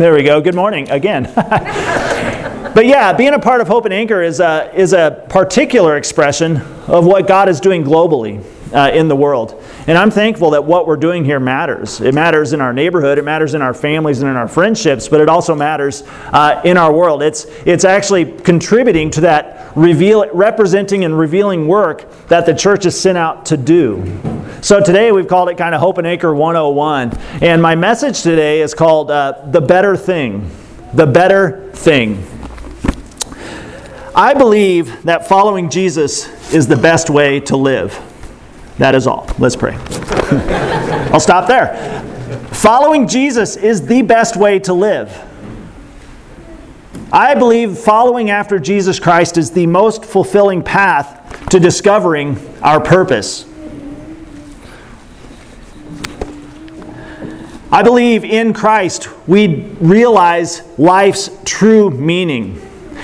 [0.00, 0.40] There we go.
[0.40, 1.24] Good morning again.
[1.34, 6.56] but yeah, being a part of Hope and Anchor is a, is a particular expression
[6.86, 8.42] of what God is doing globally
[8.72, 9.62] uh, in the world.
[9.86, 12.00] And I'm thankful that what we're doing here matters.
[12.00, 15.20] It matters in our neighborhood, it matters in our families and in our friendships, but
[15.20, 17.22] it also matters uh, in our world.
[17.22, 22.98] It's, it's actually contributing to that reveal, representing and revealing work that the church is
[22.98, 24.20] sent out to do.
[24.62, 27.16] So today we've called it kind of Hope and Anchor 101.
[27.42, 30.50] And my message today is called uh, The Better Thing.
[30.92, 32.26] The Better Thing.
[34.14, 37.98] I believe that following Jesus is the best way to live.
[38.78, 39.28] That is all.
[39.38, 39.76] Let's pray.
[41.12, 42.02] I'll stop there.
[42.52, 45.29] Following Jesus is the best way to live.
[47.12, 53.46] I believe following after Jesus Christ is the most fulfilling path to discovering our purpose.
[57.72, 62.60] I believe in Christ we realize life's true meaning.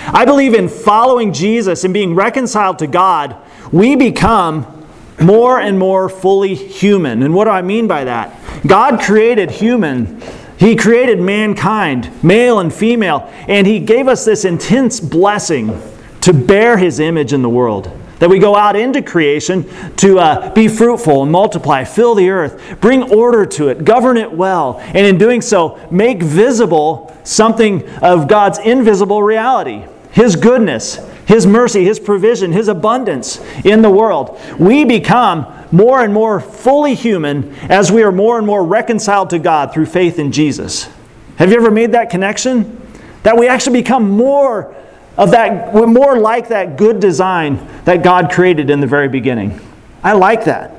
[0.07, 3.37] I believe in following Jesus and being reconciled to God,
[3.73, 4.87] we become
[5.21, 7.25] more and more fully human.
[7.25, 8.39] And what do I mean by that?
[8.67, 10.23] God created human.
[10.59, 15.81] He created mankind, male and female, and He gave us this intense blessing
[16.23, 17.91] to bear His image in the world.
[18.19, 22.81] That we go out into creation to uh, be fruitful and multiply, fill the earth,
[22.81, 28.27] bring order to it, govern it well, and in doing so, make visible something of
[28.27, 34.41] God's invisible reality His goodness, his mercy, His provision, His abundance in the world.
[34.59, 39.41] We become more and more fully human as we are more and more reconciled to
[39.41, 40.89] God through faith in Jesus.
[41.37, 42.81] Have you ever made that connection?
[43.25, 44.75] That we actually become more
[45.17, 49.61] of that, we're more like that good design that God created in the very beginning.
[50.05, 50.75] I like that.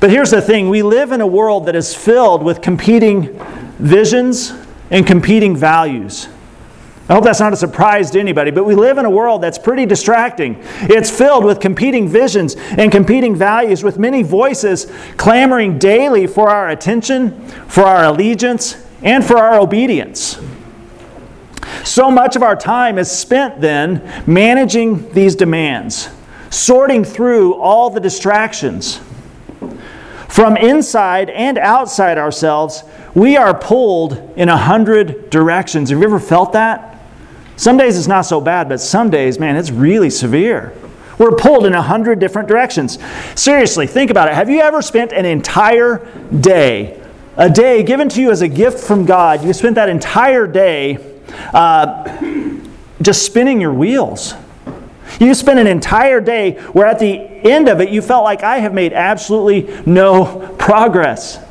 [0.00, 3.36] But here's the thing we live in a world that is filled with competing
[3.78, 4.52] visions
[4.90, 6.28] and competing values.
[7.08, 9.58] I hope that's not a surprise to anybody, but we live in a world that's
[9.58, 10.62] pretty distracting.
[10.82, 16.68] It's filled with competing visions and competing values, with many voices clamoring daily for our
[16.68, 20.38] attention, for our allegiance, and for our obedience.
[21.82, 26.10] So much of our time is spent then managing these demands,
[26.50, 29.00] sorting through all the distractions.
[30.28, 35.88] From inside and outside ourselves, we are pulled in a hundred directions.
[35.88, 36.96] Have you ever felt that?
[37.58, 40.72] Some days it's not so bad, but some days, man, it's really severe.
[41.18, 43.00] We're pulled in a hundred different directions.
[43.34, 44.34] Seriously, think about it.
[44.34, 46.08] Have you ever spent an entire
[46.38, 47.02] day,
[47.36, 50.98] a day given to you as a gift from God, you spent that entire day
[51.52, 52.22] uh,
[53.02, 54.34] just spinning your wheels?
[55.18, 58.58] You spent an entire day where at the end of it you felt like I
[58.58, 61.44] have made absolutely no progress.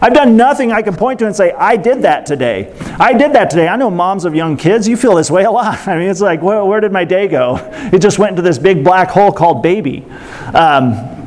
[0.00, 2.72] I've done nothing I can point to and say, I did that today.
[2.98, 3.68] I did that today.
[3.68, 5.86] I know moms of young kids, you feel this way a lot.
[5.88, 7.58] I mean, it's like, where, where did my day go?
[7.88, 10.04] It just went into this big black hole called baby.
[10.52, 11.18] Um,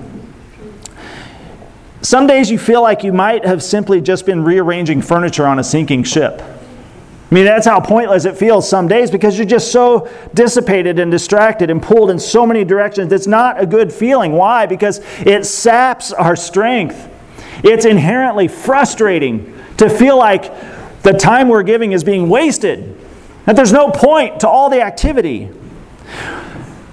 [2.03, 5.63] some days you feel like you might have simply just been rearranging furniture on a
[5.63, 6.39] sinking ship.
[6.39, 11.09] I mean, that's how pointless it feels some days because you're just so dissipated and
[11.09, 13.11] distracted and pulled in so many directions.
[13.11, 14.33] It's not a good feeling.
[14.33, 14.65] Why?
[14.65, 17.09] Because it saps our strength.
[17.63, 22.97] It's inherently frustrating to feel like the time we're giving is being wasted,
[23.45, 25.49] that there's no point to all the activity.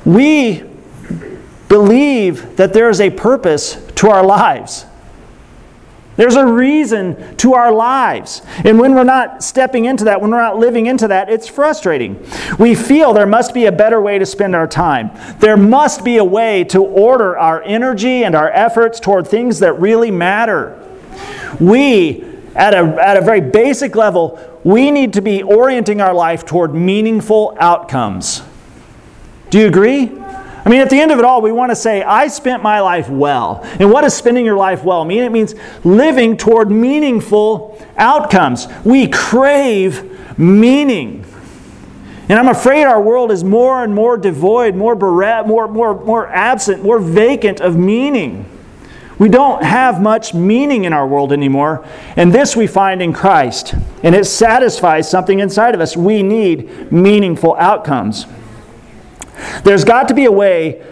[0.05, 0.65] We
[1.69, 4.87] believe that there is a purpose to our lives.
[6.19, 8.43] There's a reason to our lives.
[8.65, 12.21] And when we're not stepping into that, when we're not living into that, it's frustrating.
[12.59, 15.13] We feel there must be a better way to spend our time.
[15.39, 19.79] There must be a way to order our energy and our efforts toward things that
[19.79, 20.85] really matter.
[21.61, 22.25] We,
[22.57, 26.75] at a, at a very basic level, we need to be orienting our life toward
[26.75, 28.43] meaningful outcomes.
[29.51, 30.07] Do you agree?
[30.65, 32.81] I mean, at the end of it all, we want to say, I spent my
[32.81, 33.61] life well.
[33.79, 35.23] And what does spending your life well mean?
[35.23, 35.55] It means
[35.85, 38.67] living toward meaningful outcomes.
[38.85, 41.25] We crave meaning.
[42.29, 46.29] And I'm afraid our world is more and more devoid, more, bereft, more, more, more
[46.29, 48.45] absent, more vacant of meaning.
[49.19, 51.85] We don't have much meaning in our world anymore,
[52.17, 53.75] and this we find in Christ.
[54.05, 55.97] And it satisfies something inside of us.
[55.97, 58.27] We need meaningful outcomes.
[59.65, 60.85] There's got to be a way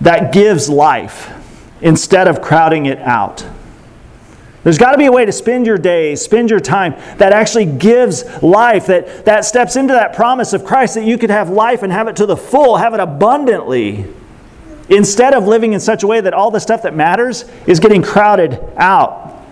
[0.00, 1.32] that gives life
[1.80, 3.44] instead of crowding it out.
[4.64, 7.64] There's got to be a way to spend your days, spend your time that actually
[7.64, 11.82] gives life, that, that steps into that promise of Christ that you could have life
[11.82, 14.04] and have it to the full, have it abundantly,
[14.88, 18.02] instead of living in such a way that all the stuff that matters is getting
[18.02, 19.42] crowded out.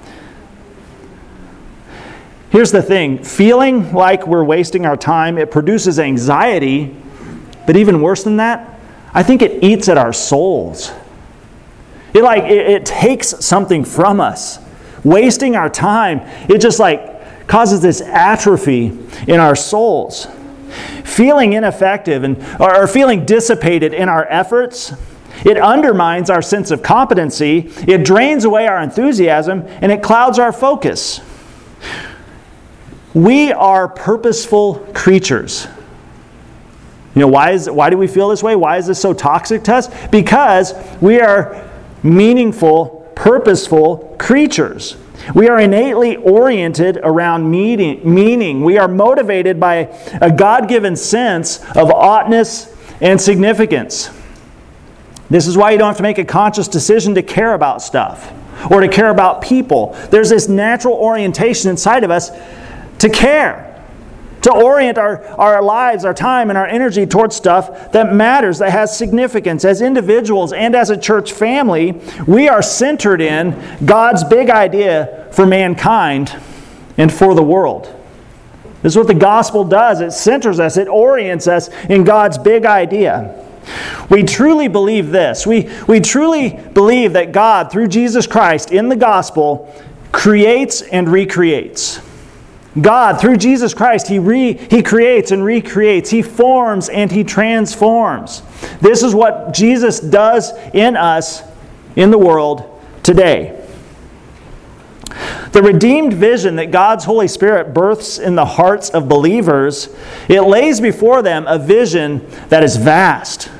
[2.51, 6.97] Here's the thing feeling like we're wasting our time, it produces anxiety,
[7.67, 8.79] but even worse than that,
[9.13, 10.93] I think it eats at our souls.
[12.15, 14.59] It like it, it takes something from us.
[15.05, 20.27] Wasting our time, it just like causes this atrophy in our souls.
[21.05, 24.93] Feeling ineffective and or feeling dissipated in our efforts,
[25.45, 30.53] it undermines our sense of competency, it drains away our enthusiasm, and it clouds our
[30.53, 31.21] focus.
[33.15, 35.69] We are purposeful creatures.
[37.17, 38.55] You know, why, is, why do we feel this way?
[38.55, 40.09] Why is this so toxic to us?
[40.09, 41.67] Because we are
[42.03, 44.99] meaningful, purposeful creatures.
[45.35, 48.63] We are innately oriented around meaning.
[48.63, 49.89] We are motivated by
[50.21, 52.71] a God given sense of oughtness
[53.01, 54.11] and significance.
[55.31, 58.31] This is why you don't have to make a conscious decision to care about stuff
[58.71, 59.97] or to care about people.
[60.11, 62.31] There's this natural orientation inside of us
[62.99, 63.76] to care,
[64.47, 68.71] to orient our, our lives, our time, and our energy towards stuff that matters, that
[68.71, 69.65] has significance.
[69.65, 75.47] As individuals and as a church family, we are centered in God's big idea for
[75.47, 76.33] mankind
[76.97, 77.93] and for the world.
[78.83, 82.67] This is what the gospel does it centers us, it orients us in God's big
[82.67, 83.45] idea.
[84.09, 85.45] We truly believe this.
[85.45, 89.75] We, we truly believe that God, through Jesus Christ in the gospel,
[90.13, 92.01] creates and recreates.
[92.81, 96.11] God, through Jesus Christ, he, re, he creates and recreates.
[96.11, 98.43] He forms and He transforms.
[98.81, 101.43] This is what Jesus does in us,
[101.95, 103.63] in the world today.
[105.53, 109.89] The redeemed vision that God's Holy Spirit births in the hearts of believers,
[110.29, 113.51] it lays before them a vision that is vast.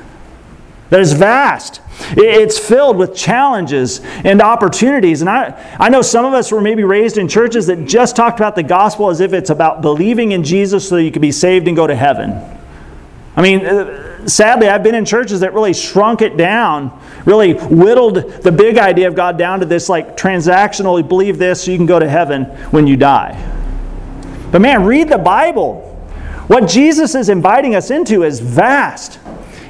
[0.89, 1.81] That is vast.
[2.11, 5.21] It's filled with challenges and opportunities.
[5.21, 8.39] And I, I know some of us were maybe raised in churches that just talked
[8.39, 11.31] about the gospel as if it's about believing in Jesus so that you can be
[11.31, 12.41] saved and go to heaven.
[13.35, 18.15] I mean, uh, sadly, I've been in churches that really shrunk it down, really whittled
[18.15, 21.85] the big idea of God down to this like transactional believe this so you can
[21.85, 23.35] go to heaven when you die.
[24.51, 25.83] But man, read the Bible.
[26.47, 29.19] What Jesus is inviting us into is vast.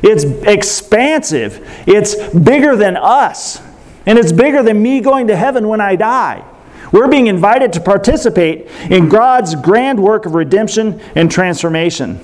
[0.03, 1.67] It's expansive.
[1.87, 3.61] It's bigger than us.
[4.05, 6.45] And it's bigger than me going to heaven when I die.
[6.91, 12.19] We're being invited to participate in God's grand work of redemption and transformation.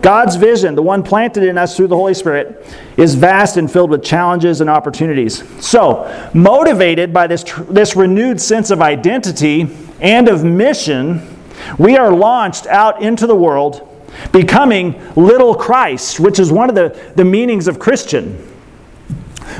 [0.00, 3.90] God's vision, the one planted in us through the Holy Spirit, is vast and filled
[3.90, 5.44] with challenges and opportunities.
[5.62, 9.68] So, motivated by this, this renewed sense of identity
[10.00, 11.36] and of mission,
[11.78, 13.86] we are launched out into the world
[14.32, 18.46] becoming little Christ, which is one of the, the meanings of Christian.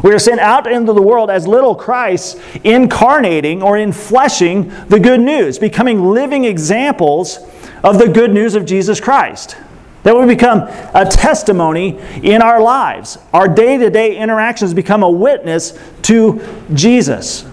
[0.03, 5.21] We are sent out into the world as little Christ, incarnating or infleshing the good
[5.21, 7.39] news, becoming living examples
[7.83, 9.57] of the good news of Jesus Christ.
[10.03, 10.61] That we become
[10.95, 13.19] a testimony in our lives.
[13.35, 16.41] Our day to day interactions become a witness to
[16.73, 17.45] Jesus.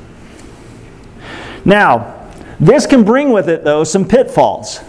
[1.65, 4.79] Now, this can bring with it, though, some pitfalls.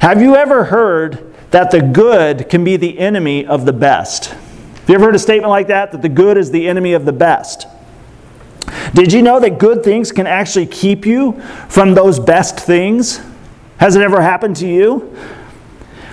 [0.00, 4.26] Have you ever heard that the good can be the enemy of the best?
[4.26, 5.92] Have you ever heard a statement like that?
[5.92, 7.66] That the good is the enemy of the best?
[8.94, 13.20] Did you know that good things can actually keep you from those best things?
[13.78, 15.16] Has it ever happened to you?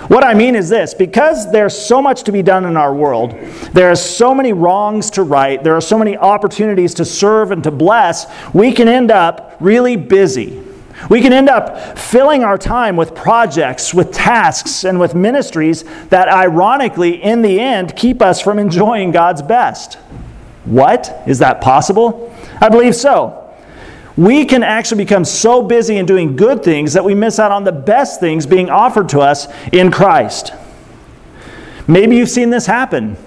[0.07, 3.31] What I mean is this because there's so much to be done in our world,
[3.71, 7.63] there are so many wrongs to right, there are so many opportunities to serve and
[7.63, 10.62] to bless, we can end up really busy.
[11.09, 16.29] We can end up filling our time with projects, with tasks, and with ministries that
[16.29, 19.95] ironically, in the end, keep us from enjoying God's best.
[20.65, 21.23] What?
[21.27, 22.33] Is that possible?
[22.61, 23.39] I believe so.
[24.15, 27.63] We can actually become so busy in doing good things that we miss out on
[27.63, 30.53] the best things being offered to us in Christ.
[31.87, 33.17] Maybe you've seen this happen.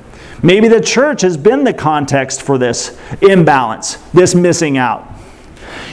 [0.42, 5.15] Maybe the church has been the context for this imbalance, this missing out.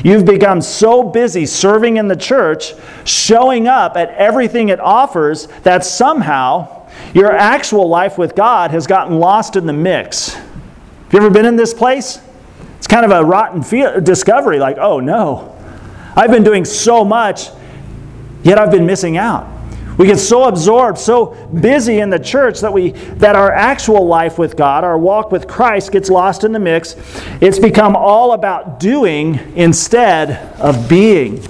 [0.04, 2.74] You've become so busy serving in the church,
[3.06, 9.20] showing up at everything it offers, that somehow your actual life with God has gotten
[9.20, 10.34] lost in the mix.
[10.34, 12.20] Have you ever been in this place?
[12.78, 15.58] It's kind of a rotten feel- discovery like, oh no,
[16.18, 17.48] I've been doing so much,
[18.44, 19.48] yet I've been missing out.
[19.98, 21.28] We get so absorbed, so
[21.60, 25.48] busy in the church that we that our actual life with God, our walk with
[25.48, 26.96] Christ gets lost in the mix.
[27.42, 31.44] It's become all about doing instead of being.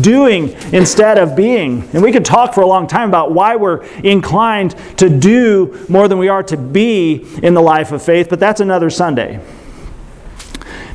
[0.00, 1.88] Doing instead of being.
[1.92, 6.08] And we could talk for a long time about why we're inclined to do more
[6.08, 9.40] than we are to be in the life of faith, but that's another Sunday.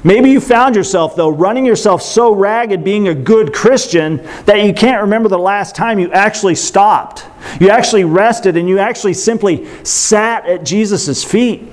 [0.05, 4.71] Maybe you found yourself, though, running yourself so ragged being a good Christian that you
[4.71, 7.25] can't remember the last time you actually stopped.
[7.59, 11.63] You actually rested and you actually simply sat at Jesus' feet.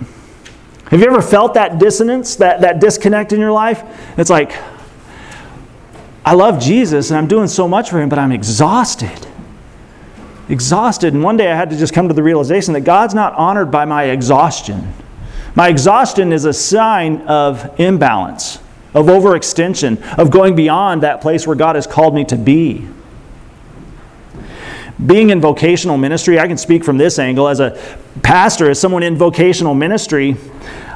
[0.87, 3.85] Have you ever felt that dissonance, that, that disconnect in your life?
[4.17, 4.57] It's like,
[6.25, 9.27] I love Jesus and I'm doing so much for him, but I'm exhausted.
[10.49, 11.12] Exhausted.
[11.12, 13.71] And one day I had to just come to the realization that God's not honored
[13.71, 14.95] by my exhaustion.
[15.54, 18.59] My exhaustion is a sign of imbalance,
[18.94, 22.88] of overextension, of going beyond that place where God has called me to be.
[25.04, 27.78] Being in vocational ministry, I can speak from this angle as a
[28.23, 30.37] pastor, as someone in vocational ministry,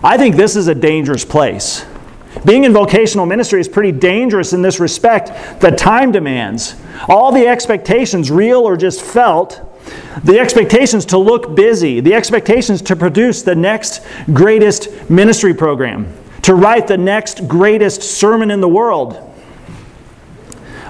[0.02, 1.84] I think this is a dangerous place.
[2.44, 5.60] Being in vocational ministry is pretty dangerous in this respect.
[5.60, 6.76] The time demands,
[7.08, 9.60] all the expectations, real or just felt,
[10.24, 14.00] the expectations to look busy, the expectations to produce the next
[14.32, 16.12] greatest ministry program,
[16.42, 19.22] to write the next greatest sermon in the world.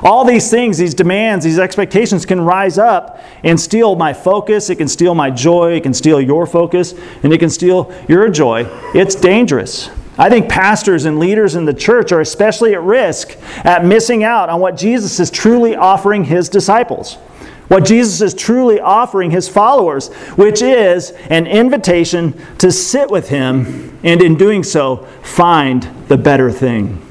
[0.03, 4.71] All these things, these demands, these expectations can rise up and steal my focus.
[4.71, 5.73] It can steal my joy.
[5.73, 6.95] It can steal your focus.
[7.23, 8.67] And it can steal your joy.
[8.95, 9.91] It's dangerous.
[10.19, 14.49] I think pastors and leaders in the church are especially at risk at missing out
[14.49, 17.19] on what Jesus is truly offering his disciples
[17.69, 23.99] what Jesus is truly offering his followers, which is an invitation to sit with him
[24.03, 27.03] and in doing so, find the better thing.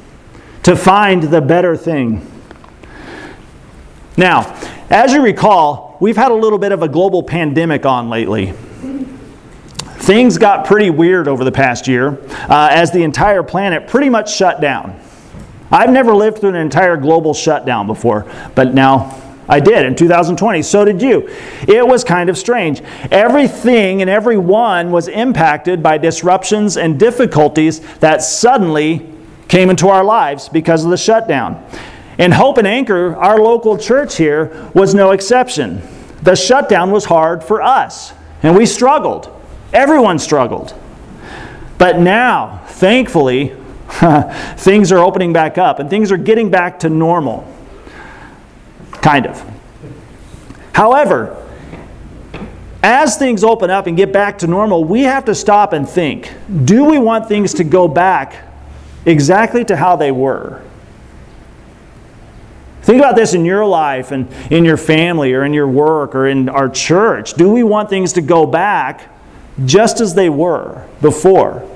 [0.64, 2.26] To find the better thing.
[4.18, 4.56] Now,
[4.90, 8.54] as you recall, we've had a little bit of a global pandemic on lately.
[9.98, 12.20] Things got pretty weird over the past year
[12.50, 15.00] uh, as the entire planet pretty much shut down.
[15.72, 20.62] I've never lived through an entire global shutdown before, but now I did in 2020.
[20.62, 21.30] So did you.
[21.68, 22.82] It was kind of strange.
[23.12, 29.10] Everything and everyone was impacted by disruptions and difficulties that suddenly
[29.48, 31.64] came into our lives because of the shutdown.
[32.18, 35.82] And Hope and Anchor, our local church here, was no exception.
[36.24, 39.30] The shutdown was hard for us, and we struggled.
[39.74, 40.74] Everyone struggled.
[41.78, 43.56] But now, thankfully,
[44.58, 47.52] things are opening back up and things are getting back to normal.
[49.06, 49.40] Kind of.
[50.74, 51.40] However,
[52.82, 56.34] as things open up and get back to normal, we have to stop and think
[56.64, 58.44] do we want things to go back
[59.06, 60.64] exactly to how they were?
[62.82, 66.26] Think about this in your life and in your family or in your work or
[66.26, 67.36] in our church.
[67.36, 69.08] Do we want things to go back
[69.66, 71.70] just as they were before?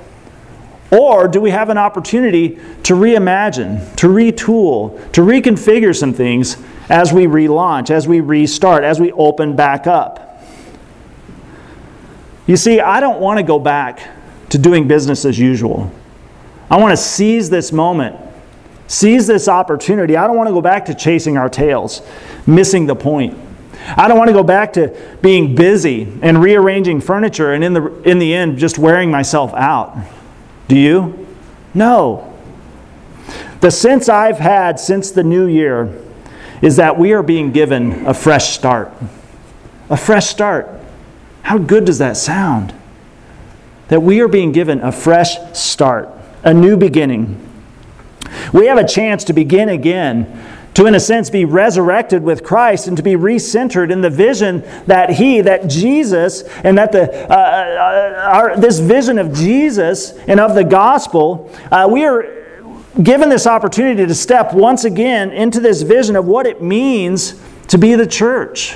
[0.89, 6.57] Or do we have an opportunity to reimagine, to retool, to reconfigure some things
[6.89, 10.43] as we relaunch, as we restart, as we open back up?
[12.47, 14.01] You see, I don't want to go back
[14.49, 15.91] to doing business as usual.
[16.69, 18.15] I want to seize this moment,
[18.87, 20.17] seize this opportunity.
[20.17, 22.01] I don't want to go back to chasing our tails,
[22.47, 23.37] missing the point.
[23.95, 28.01] I don't want to go back to being busy and rearranging furniture and in the,
[28.01, 29.97] in the end just wearing myself out.
[30.67, 31.27] Do you?
[31.73, 32.35] No.
[33.61, 35.85] The sense I've had since the new year
[36.61, 38.91] is that we are being given a fresh start.
[39.89, 40.69] A fresh start.
[41.43, 42.73] How good does that sound?
[43.87, 46.09] That we are being given a fresh start,
[46.43, 47.45] a new beginning.
[48.53, 52.87] We have a chance to begin again to, in a sense, be resurrected with Christ
[52.87, 57.35] and to be recentered in the vision that He, that Jesus, and that the, uh,
[57.35, 62.38] uh, our, this vision of Jesus and of the gospel, uh, we are
[63.03, 67.77] given this opportunity to step once again into this vision of what it means to
[67.77, 68.75] be the church.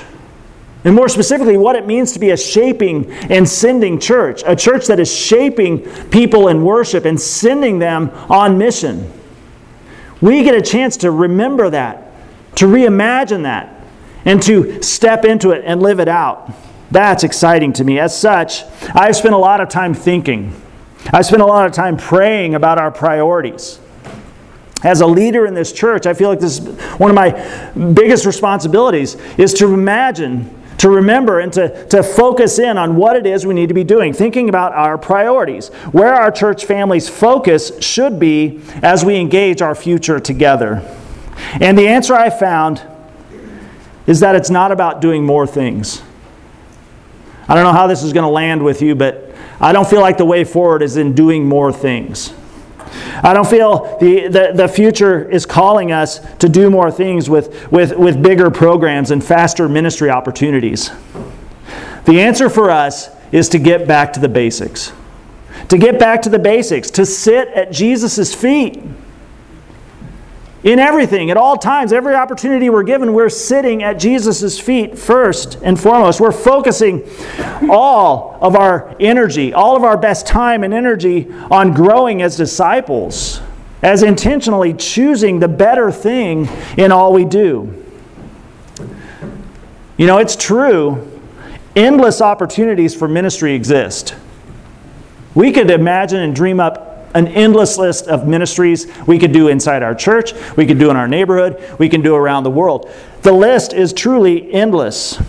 [0.84, 4.86] And more specifically, what it means to be a shaping and sending church, a church
[4.88, 5.80] that is shaping
[6.10, 9.10] people in worship and sending them on mission.
[10.20, 12.12] We get a chance to remember that,
[12.56, 13.82] to reimagine that,
[14.26, 16.52] and to step into it and live it out.
[16.90, 17.98] That's exciting to me.
[17.98, 18.62] As such,
[18.94, 20.54] I've spent a lot of time thinking.
[21.12, 23.80] I've spent a lot of time praying about our priorities.
[24.84, 27.32] As a leader in this church, I feel like this is one of my
[27.94, 33.26] biggest responsibilities is to imagine to remember and to, to focus in on what it
[33.26, 37.72] is we need to be doing, thinking about our priorities, where our church family's focus
[37.82, 40.82] should be as we engage our future together.
[41.60, 42.82] And the answer I found
[44.06, 46.02] is that it's not about doing more things.
[47.48, 50.00] I don't know how this is going to land with you, but I don't feel
[50.00, 52.34] like the way forward is in doing more things.
[53.22, 57.70] I don't feel the, the, the future is calling us to do more things with,
[57.70, 60.90] with, with bigger programs and faster ministry opportunities.
[62.04, 64.92] The answer for us is to get back to the basics,
[65.68, 68.82] to get back to the basics, to sit at Jesus' feet.
[70.64, 75.58] In everything, at all times, every opportunity we're given, we're sitting at Jesus' feet first
[75.62, 76.20] and foremost.
[76.20, 77.06] We're focusing
[77.68, 83.42] all of our energy, all of our best time and energy on growing as disciples,
[83.82, 87.84] as intentionally choosing the better thing in all we do.
[89.98, 91.20] You know, it's true,
[91.76, 94.14] endless opportunities for ministry exist.
[95.34, 96.83] We could imagine and dream up
[97.14, 100.96] an endless list of ministries we could do inside our church, we could do in
[100.96, 102.90] our neighborhood, we can do around the world.
[103.22, 105.22] The list is truly endless.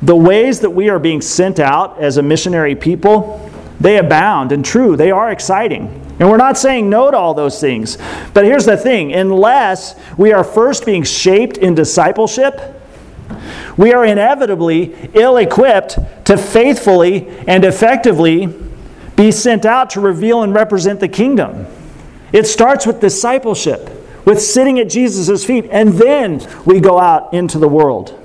[0.00, 4.64] The ways that we are being sent out as a missionary people, they abound and
[4.64, 6.00] true, they are exciting.
[6.18, 7.98] And we're not saying no to all those things.
[8.32, 12.80] But here's the thing unless we are first being shaped in discipleship,
[13.76, 18.63] we are inevitably ill equipped to faithfully and effectively
[19.16, 21.66] be sent out to reveal and represent the kingdom.
[22.32, 23.90] It starts with discipleship,
[24.24, 28.20] with sitting at Jesus' feet, and then we go out into the world.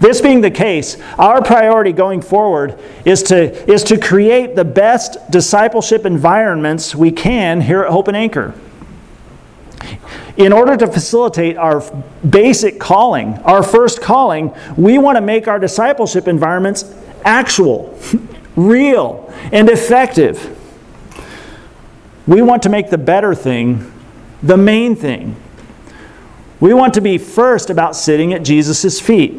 [0.00, 5.16] This being the case, our priority going forward is to, is to create the best
[5.30, 8.54] discipleship environments we can here at Hope and Anchor.
[10.36, 11.82] In order to facilitate our
[12.28, 17.98] basic calling, our first calling, we want to make our discipleship environments actual,
[18.58, 20.56] real, and effective.
[22.26, 23.92] We want to make the better thing
[24.42, 25.36] the main thing.
[26.60, 29.34] We want to be first about sitting at Jesus' feet.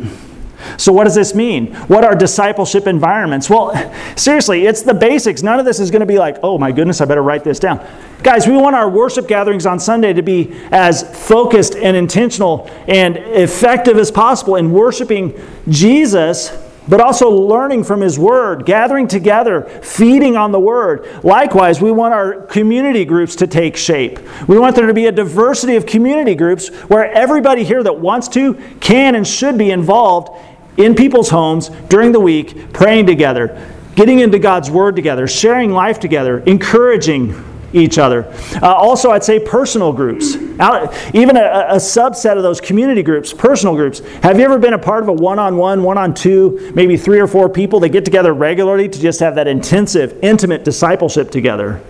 [0.78, 1.74] So, what does this mean?
[1.88, 3.50] What are discipleship environments?
[3.50, 3.74] Well,
[4.18, 5.42] seriously, it's the basics.
[5.42, 7.60] None of this is going to be like, oh my goodness, I better write this
[7.60, 7.86] down.
[8.24, 13.16] Guys, we want our worship gatherings on Sunday to be as focused and intentional and
[13.16, 15.34] effective as possible in worshiping
[15.70, 16.50] Jesus
[16.90, 21.08] but also learning from His Word, gathering together, feeding on the Word.
[21.24, 24.20] Likewise, we want our community groups to take shape.
[24.48, 28.28] We want there to be a diversity of community groups where everybody here that wants
[28.30, 30.30] to can and should be involved
[30.78, 36.00] in people's homes during the week, praying together, getting into God's Word together, sharing life
[36.00, 37.34] together, encouraging
[37.74, 38.26] each other.
[38.62, 40.36] Uh, also, I'd say personal groups.
[40.60, 44.00] Out, even a, a, subset of those community groups, personal groups.
[44.24, 46.98] Have you ever been a part of a one on one, one on two, maybe
[46.98, 51.32] three or four people that get together regularly to just have that intensive, intimate discipleship
[51.32, 51.82] together?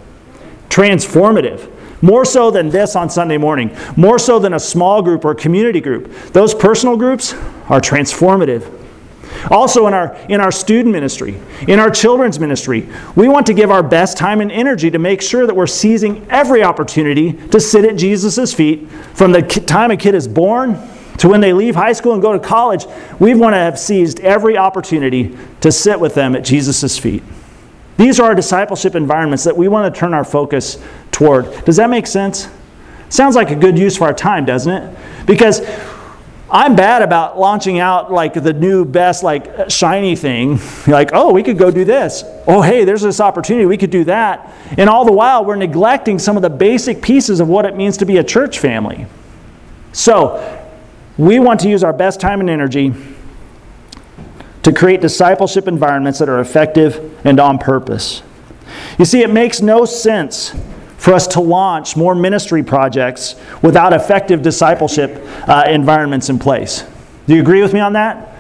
[0.70, 1.72] Transformative.
[2.02, 5.82] More so than this on Sunday morning, more so than a small group or community
[5.82, 6.12] group.
[6.32, 7.34] Those personal groups
[7.68, 8.79] are transformative.
[9.52, 13.72] Also, in our, in our student ministry, in our children's ministry, we want to give
[13.72, 17.86] our best time and energy to make sure that we're seizing every opportunity to sit
[17.86, 20.80] at Jesus' feet from the time a kid is born
[21.18, 22.86] to when they leave high school and go to college.
[23.20, 27.24] We want to have seized every opportunity to sit with them at Jesus' feet.
[27.98, 31.66] These are our discipleship environments that we want to turn our focus toward.
[31.66, 32.48] Does that make sense?
[33.10, 34.98] Sounds like a good use for our time, doesn't it?
[35.26, 35.60] Because
[36.52, 40.60] I'm bad about launching out like the new best like shiny thing.
[40.88, 42.24] Like, oh, we could go do this.
[42.48, 43.66] Oh, hey, there's this opportunity.
[43.68, 44.52] We could do that.
[44.76, 47.98] And all the while, we're neglecting some of the basic pieces of what it means
[47.98, 49.06] to be a church family.
[49.92, 50.68] So,
[51.18, 52.94] we want to use our best time and energy
[54.64, 58.24] to create discipleship environments that are effective and on purpose.
[58.98, 60.56] You see, it makes no sense
[61.00, 66.84] for us to launch more ministry projects without effective discipleship uh, environments in place.
[67.26, 68.36] Do you agree with me on that?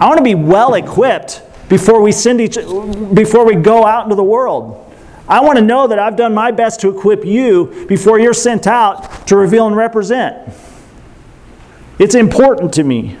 [0.00, 2.56] I want to be well equipped before we send each
[3.14, 4.82] before we go out into the world.
[5.28, 8.66] I want to know that I've done my best to equip you before you're sent
[8.66, 10.52] out to reveal and represent.
[11.98, 13.16] It's important to me.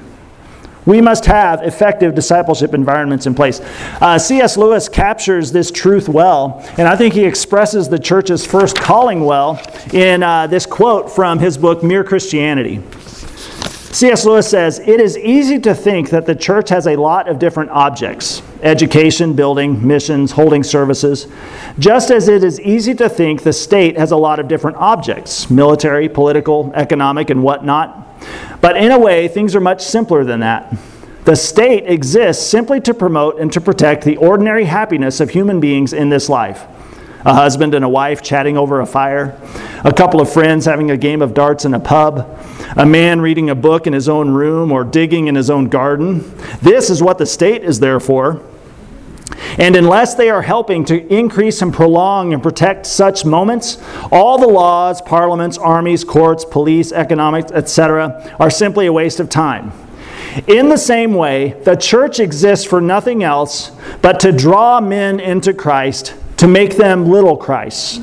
[0.86, 3.60] We must have effective discipleship environments in place.
[4.00, 4.56] Uh, C.S.
[4.56, 9.60] Lewis captures this truth well, and I think he expresses the church's first calling well
[9.92, 12.82] in uh, this quote from his book, Mere Christianity.
[13.96, 14.26] C.S.
[14.26, 17.70] Lewis says, It is easy to think that the church has a lot of different
[17.70, 21.28] objects education, building, missions, holding services,
[21.78, 25.48] just as it is easy to think the state has a lot of different objects
[25.48, 28.06] military, political, economic, and whatnot.
[28.60, 30.76] But in a way, things are much simpler than that.
[31.24, 35.94] The state exists simply to promote and to protect the ordinary happiness of human beings
[35.94, 36.66] in this life.
[37.26, 39.36] A husband and a wife chatting over a fire,
[39.82, 42.38] a couple of friends having a game of darts in a pub,
[42.76, 46.20] a man reading a book in his own room or digging in his own garden.
[46.62, 48.44] This is what the state is there for.
[49.58, 54.46] And unless they are helping to increase and prolong and protect such moments, all the
[54.46, 59.72] laws, parliaments, armies, courts, police, economics, etc., are simply a waste of time.
[60.46, 65.52] In the same way, the church exists for nothing else but to draw men into
[65.52, 66.14] Christ,
[66.46, 67.98] to make them little Christs.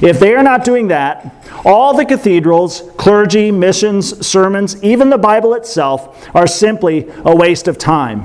[0.00, 1.34] If they are not doing that,
[1.64, 7.76] all the cathedrals, clergy, missions, sermons, even the Bible itself are simply a waste of
[7.76, 8.24] time.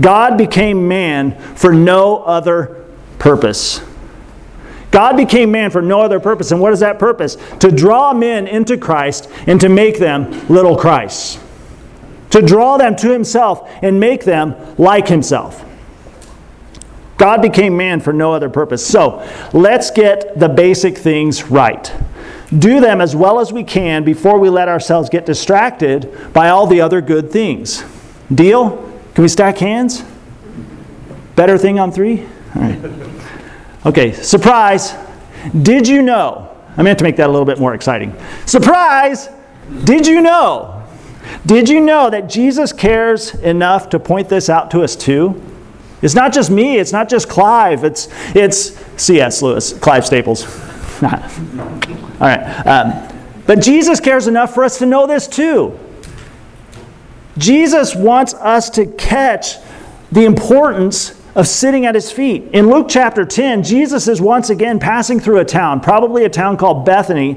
[0.00, 2.86] God became man for no other
[3.18, 3.82] purpose.
[4.92, 6.50] God became man for no other purpose.
[6.50, 7.36] And what is that purpose?
[7.60, 11.38] To draw men into Christ and to make them little Christs.
[12.30, 15.65] To draw them to himself and make them like himself.
[17.16, 18.86] God became man for no other purpose.
[18.86, 21.92] So let's get the basic things right.
[22.56, 26.66] Do them as well as we can before we let ourselves get distracted by all
[26.66, 27.84] the other good things.
[28.32, 28.76] Deal?
[29.14, 30.04] Can we stack hands?
[31.34, 32.22] Better thing on three?
[32.54, 32.78] All right.
[33.86, 34.94] Okay, surprise.
[35.62, 36.56] Did you know?
[36.76, 38.14] I meant to make that a little bit more exciting.
[38.44, 39.28] Surprise!
[39.84, 40.84] Did you know?
[41.46, 45.40] Did you know that Jesus cares enough to point this out to us too?
[46.02, 49.42] It's not just me, it's not just Clive, it's, it's C.S.
[49.42, 50.44] Lewis, Clive Staples.
[51.02, 51.10] All
[52.20, 52.66] right.
[52.66, 55.78] Um, but Jesus cares enough for us to know this too.
[57.38, 59.56] Jesus wants us to catch
[60.10, 62.44] the importance of sitting at his feet.
[62.54, 66.56] In Luke chapter 10, Jesus is once again passing through a town, probably a town
[66.56, 67.36] called Bethany,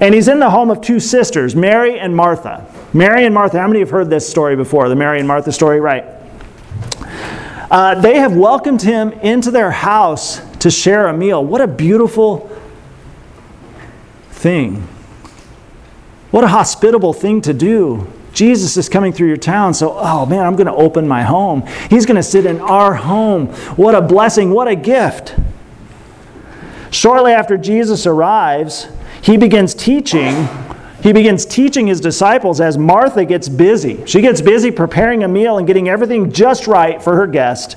[0.00, 2.64] and he's in the home of two sisters, Mary and Martha.
[2.92, 4.88] Mary and Martha, how many have heard this story before?
[4.88, 6.04] The Mary and Martha story, right?
[7.70, 11.44] Uh, they have welcomed him into their house to share a meal.
[11.44, 12.50] What a beautiful
[14.30, 14.88] thing.
[16.30, 18.10] What a hospitable thing to do.
[18.32, 21.66] Jesus is coming through your town, so, oh man, I'm going to open my home.
[21.88, 23.48] He's going to sit in our home.
[23.76, 25.34] What a blessing, what a gift.
[26.90, 28.88] Shortly after Jesus arrives,
[29.22, 30.48] he begins teaching.
[31.02, 34.04] He begins teaching his disciples as Martha gets busy.
[34.06, 37.76] She gets busy preparing a meal and getting everything just right for her guest.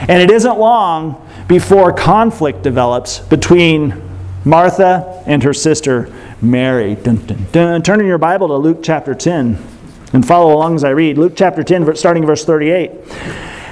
[0.00, 4.00] And it isn't long before conflict develops between
[4.44, 6.94] Martha and her sister Mary.
[6.94, 7.82] Dun, dun, dun.
[7.82, 9.58] Turn in your Bible to Luke chapter 10
[10.12, 11.18] and follow along as I read.
[11.18, 12.90] Luke chapter 10, starting verse 38.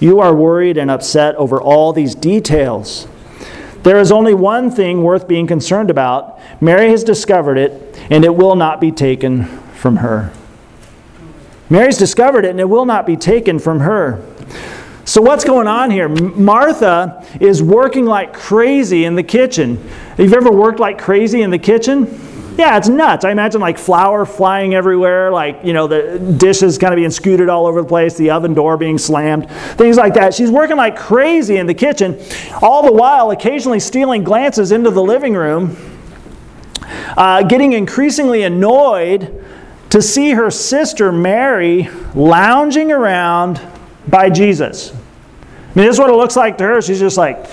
[0.00, 3.06] you are worried and upset over all these details.
[3.82, 6.38] There is only one thing worth being concerned about.
[6.60, 10.32] Mary has discovered it, and it will not be taken from her.
[11.70, 14.24] Mary's discovered it, and it will not be taken from her.
[15.04, 16.08] So, what's going on here?
[16.08, 19.76] Martha is working like crazy in the kitchen.
[20.16, 22.06] Have you ever worked like crazy in the kitchen?
[22.56, 23.24] Yeah, it's nuts.
[23.24, 27.48] I imagine like flour flying everywhere, like, you know, the dishes kind of being scooted
[27.48, 30.34] all over the place, the oven door being slammed, things like that.
[30.34, 32.20] She's working like crazy in the kitchen,
[32.60, 35.76] all the while occasionally stealing glances into the living room,
[37.16, 39.42] uh, getting increasingly annoyed
[39.90, 43.60] to see her sister Mary lounging around
[44.08, 44.92] by Jesus.
[44.92, 46.82] I mean, this is what it looks like to her.
[46.82, 47.48] She's just like,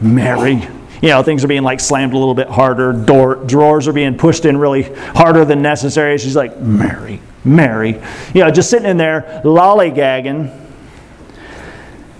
[0.00, 0.68] Mary
[1.02, 4.16] you know, things are being like slammed a little bit harder, door, drawers are being
[4.16, 6.16] pushed in really harder than necessary.
[6.16, 8.00] She's like, Mary, Mary.
[8.32, 10.60] You know, just sitting in there lollygagging.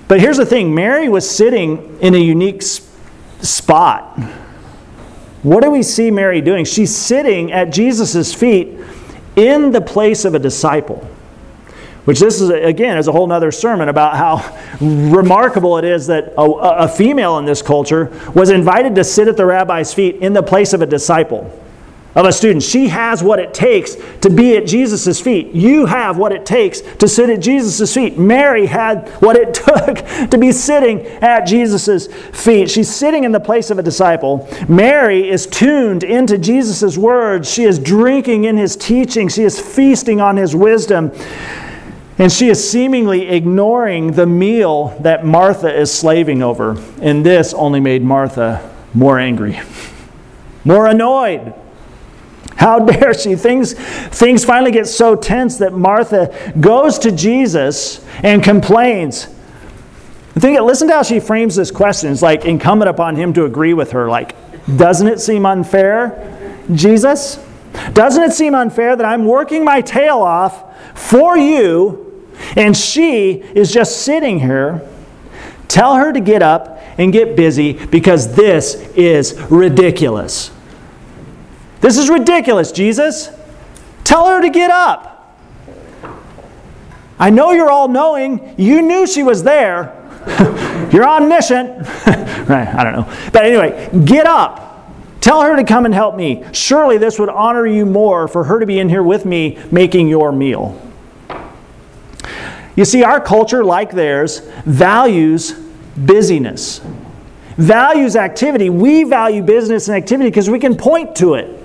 [0.08, 4.18] But here's the thing Mary was sitting in a unique spot.
[5.44, 6.64] What do we see Mary doing?
[6.64, 8.78] She's sitting at Jesus' feet
[9.36, 11.08] in the place of a disciple.
[12.04, 16.34] Which this is, again, is a whole other sermon about how remarkable it is that
[16.36, 20.32] a, a, female in this culture was invited to sit at the rabbi's feet in
[20.32, 21.56] the place of a disciple,
[22.16, 22.64] of a student.
[22.64, 25.54] She has what it takes to be at Jesus' feet.
[25.54, 28.18] You have what it takes to sit at Jesus' feet.
[28.18, 32.68] Mary had what it took to be sitting at Jesus' feet.
[32.68, 34.48] She's sitting in the place of a disciple.
[34.68, 37.48] Mary is tuned into Jesus' words.
[37.48, 39.28] She is drinking in his teaching.
[39.28, 41.12] She is feasting on his wisdom.
[42.18, 46.76] And she is seemingly ignoring the meal that Martha is slaving over.
[47.00, 49.60] And this only made Martha more angry,
[50.64, 51.54] more annoyed.
[52.56, 53.34] How dare she?
[53.34, 59.26] Things, things finally get so tense that Martha goes to Jesus and complains.
[60.34, 62.12] Think, listen to how she frames this question.
[62.12, 64.08] It's like incumbent upon him to agree with her.
[64.08, 64.34] Like,
[64.76, 67.38] doesn't it seem unfair, Jesus?
[67.92, 70.64] Doesn't it seem unfair that I'm working my tail off
[70.98, 74.86] for you and she is just sitting here,
[75.68, 80.50] tell her to get up and get busy because this is ridiculous.
[81.80, 83.30] This is ridiculous, Jesus.
[84.04, 85.08] Tell her to get up.
[87.18, 88.54] I know you're all knowing.
[88.58, 89.98] You knew she was there.
[90.92, 91.86] you're omniscient.
[92.48, 93.30] right, I don't know.
[93.32, 94.71] But anyway, get up.
[95.22, 96.44] Tell her to come and help me.
[96.50, 100.08] Surely this would honor you more for her to be in here with me making
[100.08, 100.78] your meal.
[102.74, 105.52] You see, our culture, like theirs, values
[105.96, 106.80] busyness,
[107.56, 108.68] values activity.
[108.68, 111.56] We value business and activity because we can point to it.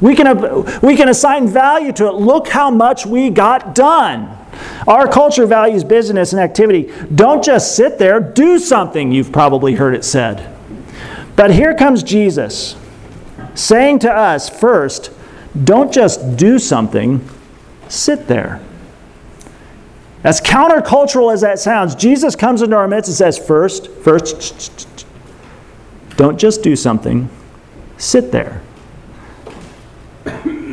[0.00, 2.14] We can, we can assign value to it.
[2.14, 4.36] Look how much we got done.
[4.88, 6.92] Our culture values business and activity.
[7.14, 10.52] Don't just sit there, do something, you've probably heard it said.
[11.36, 12.74] But here comes Jesus
[13.56, 15.10] saying to us first,
[15.64, 17.28] don't just do something,
[17.88, 18.60] sit there.
[20.22, 25.06] As countercultural as that sounds, Jesus comes into our midst and says, first, first,
[26.16, 27.28] don't just do something,
[27.96, 28.60] sit there.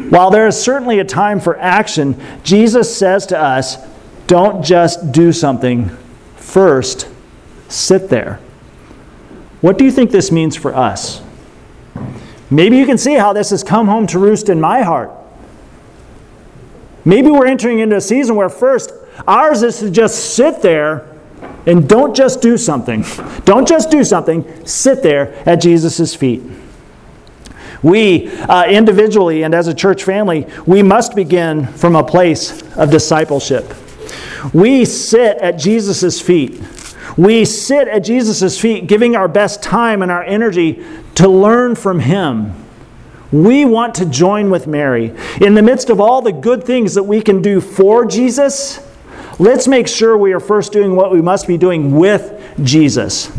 [0.09, 3.77] While there is certainly a time for action, Jesus says to us,
[4.27, 5.89] don't just do something,
[6.35, 7.07] first,
[7.67, 8.39] sit there.
[9.61, 11.22] What do you think this means for us?
[12.53, 15.09] Maybe you can see how this has come home to roost in my heart.
[17.03, 18.93] Maybe we're entering into a season where first,
[19.27, 21.09] ours is to just sit there
[21.65, 23.03] and don't just do something.
[23.45, 26.43] Don't just do something, sit there at Jesus' feet.
[27.81, 32.91] We, uh, individually and as a church family, we must begin from a place of
[32.91, 33.73] discipleship.
[34.53, 36.61] We sit at Jesus' feet.
[37.17, 40.83] We sit at Jesus' feet, giving our best time and our energy
[41.15, 42.53] to learn from Him.
[43.31, 45.13] We want to join with Mary.
[45.41, 48.79] In the midst of all the good things that we can do for Jesus,
[49.39, 53.31] let's make sure we are first doing what we must be doing with Jesus.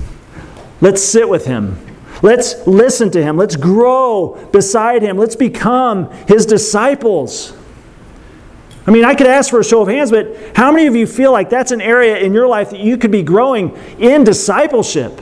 [0.81, 1.79] Let's sit with Him.
[2.25, 3.37] Let's listen to him.
[3.37, 5.19] Let's grow beside him.
[5.19, 7.55] Let's become his disciples.
[8.87, 11.07] I mean, I could ask for a show of hands, but how many of you
[11.07, 15.21] feel like that's an area in your life that you could be growing in discipleship?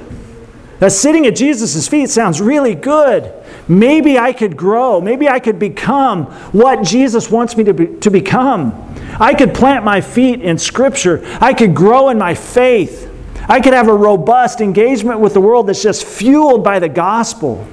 [0.81, 3.33] That sitting at Jesus' feet sounds really good.
[3.68, 5.01] Maybe I could grow.
[5.01, 8.92] Maybe I could become what Jesus wants me to, be, to become.
[9.20, 11.22] I could plant my feet in Scripture.
[11.40, 13.09] I could grow in my faith.
[13.48, 17.64] I could have a robust engagement with the world that's just fueled by the gospel.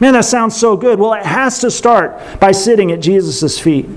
[0.00, 0.98] Man, that sounds so good.
[0.98, 3.90] Well, it has to start by sitting at Jesus' feet.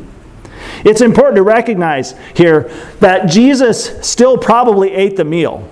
[0.83, 5.67] It's important to recognize here that Jesus still probably ate the meal,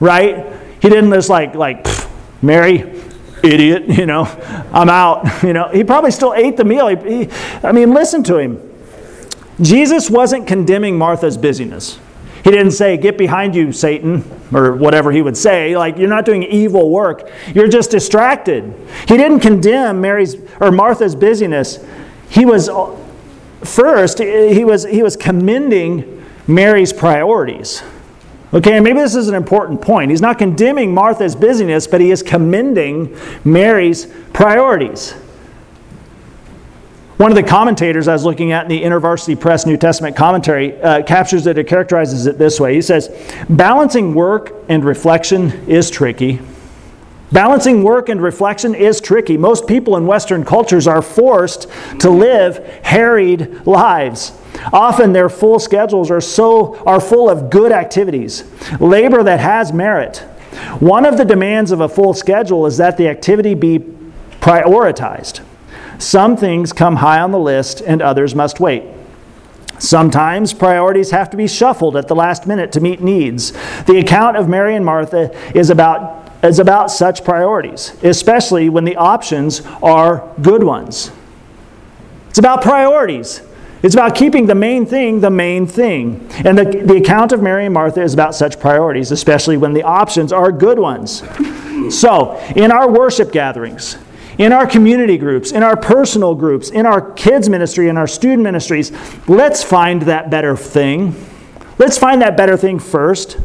[0.00, 0.52] right?
[0.80, 1.86] He didn't just like, like,
[2.40, 3.00] Mary,
[3.42, 4.24] idiot, you know,
[4.72, 5.28] I'm out.
[5.42, 6.86] You know, he probably still ate the meal.
[6.88, 7.30] He, he,
[7.62, 8.60] I mean, listen to him.
[9.60, 11.98] Jesus wasn't condemning Martha's busyness.
[12.44, 15.76] He didn't say, Get behind you, Satan, or whatever he would say.
[15.76, 17.30] Like, you're not doing evil work.
[17.54, 18.72] You're just distracted.
[19.08, 21.84] He didn't condemn Mary's or Martha's busyness.
[22.28, 22.68] He was,
[23.64, 27.82] first, he was, he was commending Mary's priorities.
[28.54, 30.10] Okay, and maybe this is an important point.
[30.10, 35.14] He's not condemning Martha's busyness, but he is commending Mary's priorities.
[37.16, 40.80] One of the commentators I was looking at in the InterVarsity Press New Testament commentary
[40.82, 42.74] uh, captures it or characterizes it this way.
[42.74, 43.08] He says,
[43.48, 46.40] Balancing work and reflection is tricky.
[47.32, 49.36] Balancing work and reflection is tricky.
[49.36, 51.66] Most people in Western cultures are forced
[52.00, 54.32] to live harried lives.
[54.72, 58.44] Often their full schedules are so are full of good activities,
[58.80, 60.18] labor that has merit.
[60.80, 63.78] One of the demands of a full schedule is that the activity be
[64.40, 65.40] prioritized.
[65.98, 68.82] Some things come high on the list and others must wait.
[69.78, 73.52] Sometimes priorities have to be shuffled at the last minute to meet needs.
[73.86, 78.96] The account of Mary and Martha is about, is about such priorities, especially when the
[78.96, 81.10] options are good ones.
[82.30, 83.42] It's about priorities.
[83.82, 86.28] It's about keeping the main thing the main thing.
[86.44, 89.82] And the, the account of Mary and Martha is about such priorities, especially when the
[89.82, 91.22] options are good ones.
[91.90, 93.98] So, in our worship gatherings,
[94.38, 98.42] in our community groups, in our personal groups, in our kids' ministry, in our student
[98.42, 98.92] ministries,
[99.28, 101.14] let's find that better thing.
[101.78, 103.36] Let's find that better thing first.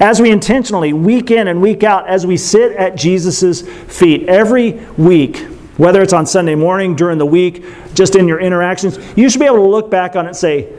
[0.00, 4.72] As we intentionally, week in and week out, as we sit at Jesus' feet every
[4.96, 9.40] week, whether it's on Sunday morning, during the week, just in your interactions, you should
[9.40, 10.72] be able to look back on it and say,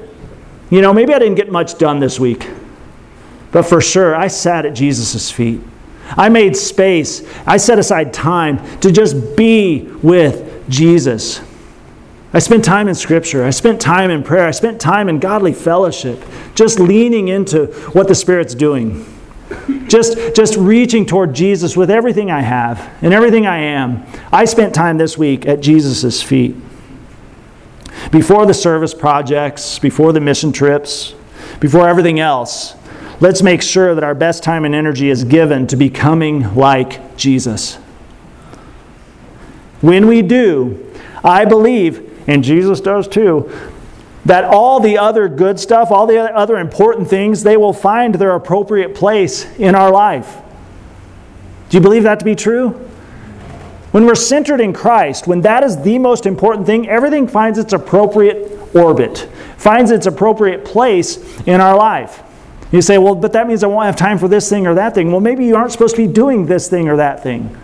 [0.69, 2.49] you know, maybe I didn't get much done this week,
[3.51, 5.61] but for sure, I sat at Jesus' feet.
[6.11, 7.23] I made space.
[7.47, 11.41] I set aside time to just be with Jesus.
[12.35, 13.45] I spent time in Scripture.
[13.45, 14.45] I spent time in prayer.
[14.45, 16.21] I spent time in godly fellowship,
[16.53, 19.05] just leaning into what the Spirit's doing.
[19.87, 24.05] Just, just reaching toward Jesus with everything I have and everything I am.
[24.33, 26.57] I spent time this week at Jesus' feet.
[28.11, 31.15] Before the service projects, before the mission trips,
[31.61, 32.75] before everything else,
[33.21, 37.75] let's make sure that our best time and energy is given to becoming like Jesus.
[39.79, 40.91] When we do,
[41.23, 43.51] I believe and Jesus does too,
[44.25, 48.33] that all the other good stuff, all the other important things, they will find their
[48.33, 50.41] appropriate place in our life.
[51.69, 52.69] Do you believe that to be true?
[53.91, 57.71] When we're centered in Christ, when that is the most important thing, everything finds its
[57.71, 62.21] appropriate orbit, finds its appropriate place in our life.
[62.71, 64.95] You say, well, but that means I won't have time for this thing or that
[64.95, 65.11] thing.
[65.11, 67.55] Well, maybe you aren't supposed to be doing this thing or that thing.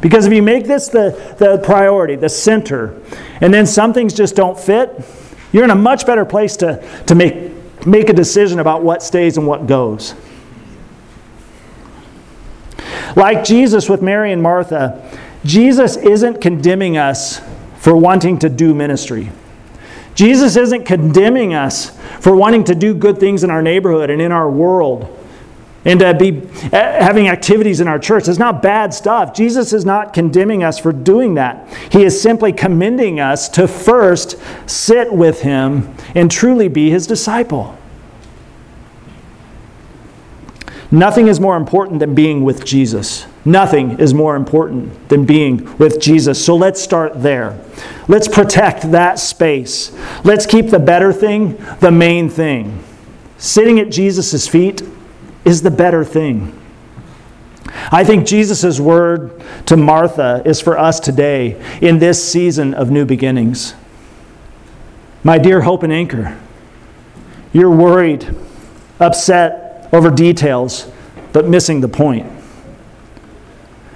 [0.00, 3.00] Because if you make this the, the priority, the center,
[3.40, 5.04] and then some things just don't fit,
[5.52, 9.36] you're in a much better place to, to make, make a decision about what stays
[9.36, 10.14] and what goes.
[13.14, 17.40] Like Jesus with Mary and Martha, Jesus isn't condemning us
[17.78, 19.30] for wanting to do ministry.
[20.14, 24.32] Jesus isn't condemning us for wanting to do good things in our neighborhood and in
[24.32, 25.15] our world
[25.86, 28.28] and to be uh, having activities in our church.
[28.28, 29.32] It's not bad stuff.
[29.32, 31.72] Jesus is not condemning us for doing that.
[31.92, 34.36] He is simply commending us to first
[34.68, 37.78] sit with Him and truly be His disciple.
[40.90, 43.26] Nothing is more important than being with Jesus.
[43.44, 46.44] Nothing is more important than being with Jesus.
[46.44, 47.60] So let's start there.
[48.08, 49.96] Let's protect that space.
[50.24, 52.82] Let's keep the better thing the main thing.
[53.38, 54.82] Sitting at Jesus' feet
[55.46, 56.60] is the better thing.
[57.90, 63.04] I think Jesus' word to Martha is for us today in this season of new
[63.04, 63.74] beginnings.
[65.22, 66.38] My dear hope and anchor,
[67.52, 68.34] you're worried,
[68.98, 70.90] upset over details,
[71.32, 72.30] but missing the point.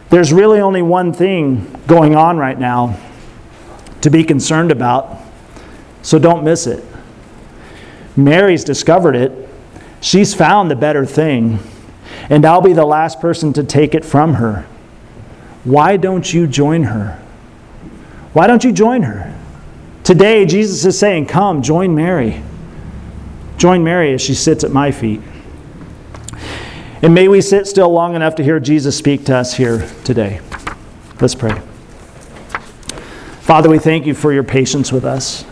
[0.09, 2.99] There's really only one thing going on right now
[4.03, 5.19] to be concerned about,
[6.03, 6.85] so don't miss it.
[8.17, 9.50] Mary's discovered it
[10.01, 11.59] She's found the better thing,
[12.29, 14.67] and I'll be the last person to take it from her.
[15.65, 17.21] Why don't you join her?
[18.33, 19.37] Why don't you join her?
[20.05, 22.43] Today, Jesus is saying, Come, join Mary.
[23.59, 25.21] Join Mary as she sits at my feet.
[27.03, 30.41] And may we sit still long enough to hear Jesus speak to us here today.
[31.21, 31.61] Let's pray.
[33.41, 35.45] Father, we thank you for your patience with us.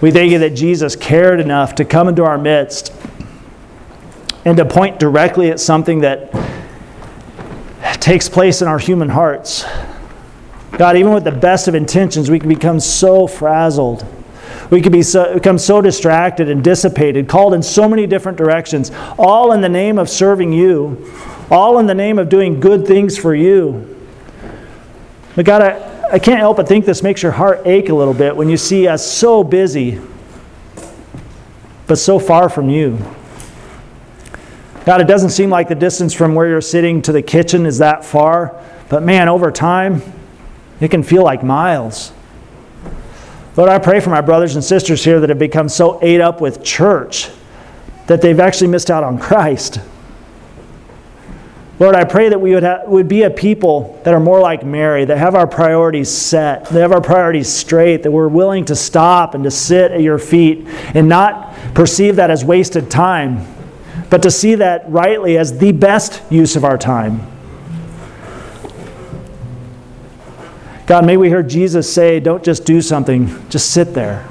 [0.00, 2.92] We thank you that Jesus cared enough to come into our midst
[4.44, 6.32] and to point directly at something that
[8.00, 9.64] takes place in our human hearts.
[10.72, 14.06] God, even with the best of intentions, we can become so frazzled.
[14.70, 18.90] We can be so, become so distracted and dissipated, called in so many different directions,
[19.18, 21.12] all in the name of serving you,
[21.50, 23.96] all in the name of doing good things for you.
[25.34, 28.14] But God, I, I can't help but think this makes your heart ache a little
[28.14, 30.00] bit when you see us so busy,
[31.86, 32.98] but so far from you.
[34.90, 37.78] God, it doesn't seem like the distance from where you're sitting to the kitchen is
[37.78, 40.02] that far, but man, over time,
[40.80, 42.10] it can feel like miles.
[43.56, 46.40] Lord, I pray for my brothers and sisters here that have become so ate up
[46.40, 47.30] with church
[48.08, 49.78] that they've actually missed out on Christ.
[51.78, 55.04] Lord, I pray that we would, would be a people that are more like Mary,
[55.04, 59.36] that have our priorities set, that have our priorities straight, that we're willing to stop
[59.36, 63.46] and to sit at your feet and not perceive that as wasted time,
[64.10, 67.26] but to see that rightly as the best use of our time.
[70.86, 74.28] God, may we hear Jesus say, don't just do something, just sit there.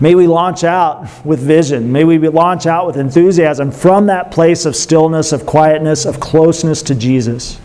[0.00, 1.92] May we launch out with vision.
[1.92, 6.82] May we launch out with enthusiasm from that place of stillness, of quietness, of closeness
[6.82, 7.60] to Jesus.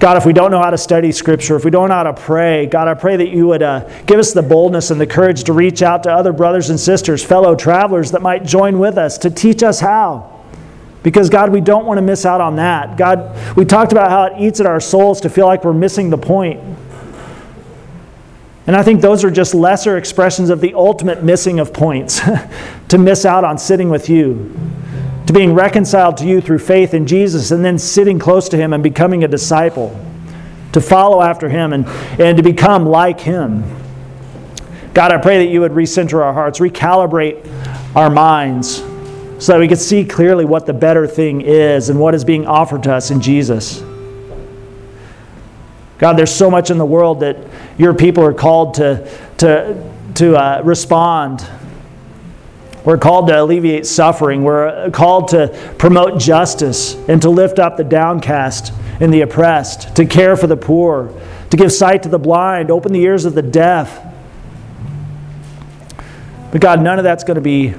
[0.00, 2.14] God, if we don't know how to study Scripture, if we don't know how to
[2.14, 5.44] pray, God, I pray that you would uh, give us the boldness and the courage
[5.44, 9.18] to reach out to other brothers and sisters, fellow travelers that might join with us
[9.18, 10.40] to teach us how.
[11.02, 12.96] Because, God, we don't want to miss out on that.
[12.96, 16.08] God, we talked about how it eats at our souls to feel like we're missing
[16.08, 16.60] the point.
[18.66, 22.22] And I think those are just lesser expressions of the ultimate missing of points
[22.88, 24.56] to miss out on sitting with you
[25.30, 28.72] to being reconciled to you through faith in Jesus and then sitting close to Him
[28.72, 29.96] and becoming a disciple,
[30.72, 31.86] to follow after Him and,
[32.18, 33.62] and to become like Him.
[34.92, 37.46] God, I pray that you would recenter our hearts, recalibrate
[37.94, 38.78] our minds
[39.38, 42.48] so that we could see clearly what the better thing is and what is being
[42.48, 43.84] offered to us in Jesus.
[45.98, 47.36] God, there's so much in the world that
[47.78, 49.08] your people are called to,
[49.38, 51.48] to, to uh, respond.
[52.84, 54.42] We're called to alleviate suffering.
[54.42, 59.96] We're uh, called to promote justice and to lift up the downcast and the oppressed,
[59.96, 61.12] to care for the poor,
[61.50, 64.06] to give sight to the blind, open the ears of the deaf.
[66.52, 67.74] But God, none of that's going to be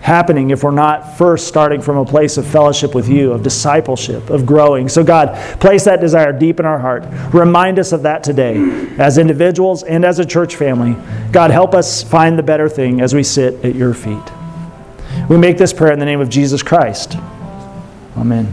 [0.00, 4.30] happening if we're not first starting from a place of fellowship with you, of discipleship,
[4.30, 4.88] of growing.
[4.88, 7.04] So, God, place that desire deep in our heart.
[7.32, 8.56] Remind us of that today
[8.98, 10.96] as individuals and as a church family.
[11.30, 14.41] God, help us find the better thing as we sit at your feet.
[15.28, 17.16] We make this prayer in the name of Jesus Christ.
[18.16, 18.46] Amen.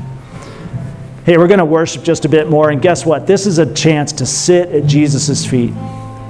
[1.25, 3.27] Hey, we're going to worship just a bit more, and guess what?
[3.27, 5.73] This is a chance to sit at Jesus' feet.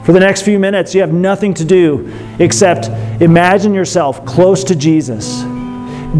[0.05, 2.87] For the next few minutes, you have nothing to do except
[3.21, 5.43] imagine yourself close to Jesus.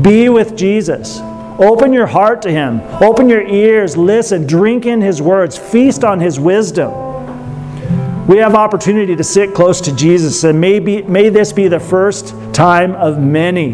[0.02, 1.20] Be with Jesus.
[1.60, 2.82] Open your heart to Him.
[3.02, 8.28] Open your ears, listen, drink in His words, feast on His wisdom.
[8.28, 12.36] We have opportunity to sit close to Jesus, and maybe, may this be the first
[12.54, 13.74] time of many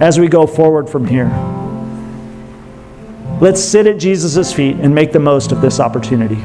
[0.00, 1.28] as we go forward from here.
[3.40, 6.42] Let's sit at Jesus' feet and make the most of this opportunity.